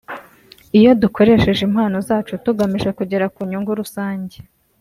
[0.77, 4.37] Iyo dukoresheje impano zacu tugamije kugera ku nyungu rusange